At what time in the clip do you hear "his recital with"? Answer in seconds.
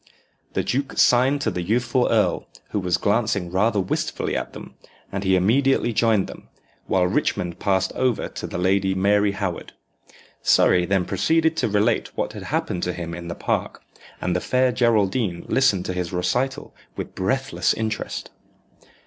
15.93-17.13